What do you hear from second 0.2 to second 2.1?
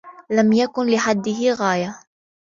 لَمْ يَكُنْ لِحَدِّهِ غَايَةٌ